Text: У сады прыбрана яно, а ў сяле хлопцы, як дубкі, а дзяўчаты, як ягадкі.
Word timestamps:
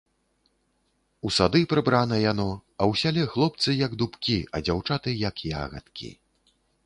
У 1.27 1.31
сады 1.37 1.59
прыбрана 1.73 2.17
яно, 2.31 2.47
а 2.55 2.83
ў 2.93 3.03
сяле 3.03 3.23
хлопцы, 3.35 3.69
як 3.85 3.91
дубкі, 4.03 4.39
а 4.55 4.65
дзяўчаты, 4.69 5.09
як 5.29 5.35
ягадкі. 5.61 6.09